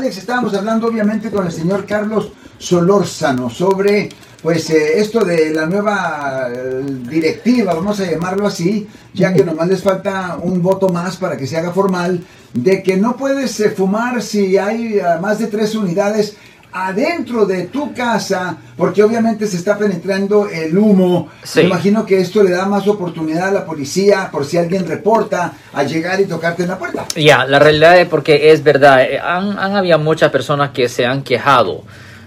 [0.00, 4.08] Alex, estábamos hablando obviamente con el señor Carlos Solórzano sobre
[4.42, 9.68] pues eh, esto de la nueva eh, directiva, vamos a llamarlo así, ya que nomás
[9.68, 12.24] les falta un voto más para que se haga formal,
[12.54, 16.34] de que no puedes eh, fumar si hay más de tres unidades
[16.72, 21.28] adentro de tu casa, porque obviamente se está penetrando el humo.
[21.42, 21.60] Sí.
[21.60, 25.52] Me imagino que esto le da más oportunidad a la policía, por si alguien reporta,
[25.72, 27.06] a llegar y tocarte en la puerta.
[27.16, 31.06] Ya, la realidad es porque es verdad, eh, han, han habido muchas personas que se
[31.06, 31.84] han quejado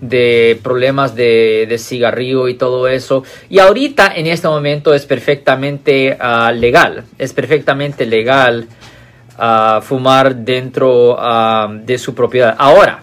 [0.00, 3.24] de problemas de, de cigarrillo y todo eso.
[3.48, 7.04] Y ahorita, en este momento, es perfectamente ah, legal.
[7.18, 8.66] Es perfectamente legal
[9.38, 12.54] ah, fumar dentro ah, de su propiedad.
[12.58, 13.02] Ahora,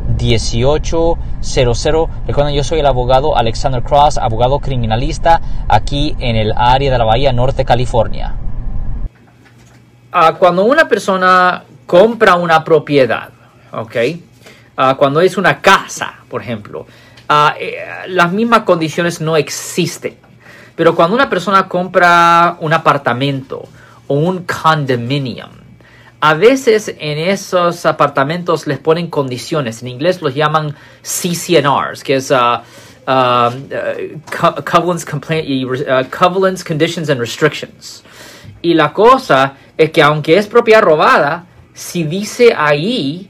[0.17, 2.09] 1-800-530-1800.
[2.27, 7.05] Recuerden, yo soy el abogado Alexander Cross, abogado criminalista aquí en el área de la
[7.05, 8.35] Bahía Norte, California.
[10.11, 13.29] Ah, cuando una persona compra una propiedad,
[13.71, 13.95] ¿ok?
[14.75, 16.85] Ah, cuando es una casa, por ejemplo,
[17.29, 20.17] ah, eh, las mismas condiciones no existen.
[20.75, 23.63] Pero cuando una persona compra un apartamento
[24.07, 25.60] o un condominium,
[26.21, 29.81] a veces en esos apartamentos les ponen condiciones.
[29.81, 32.35] En inglés los llaman CCNRs, que es uh,
[33.07, 33.51] uh,
[34.39, 38.03] co- covenants, Compla- y, uh, covenants, conditions and restrictions.
[38.61, 43.29] Y la cosa es que aunque es propiedad robada, si dice ahí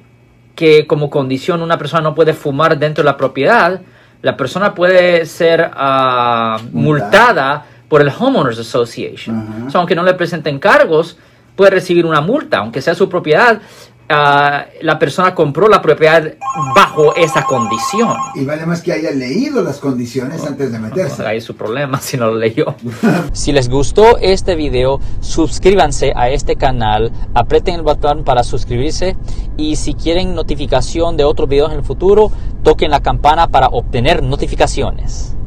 [0.55, 3.81] que como condición una persona no puede fumar dentro de la propiedad,
[4.21, 9.65] la persona puede ser ah, multada por el Homeowners Association.
[9.67, 11.17] O sea, aunque no le presenten cargos,
[11.55, 13.61] puede recibir una multa, aunque sea su propiedad.
[14.09, 16.33] ah, la persona compró la propiedad
[16.75, 18.13] bajo esa condición.
[18.35, 21.25] Y vale más que haya leído las condiciones antes de meterse.
[21.25, 22.75] Ahí es su problema si no lo leyó.
[23.31, 29.15] si les gustó este video, suscríbanse a este canal, aprieten el botón para suscribirse
[29.55, 32.31] y si quieren notificación de otros videos en el futuro,
[32.63, 35.37] toquen la campana para obtener notificaciones.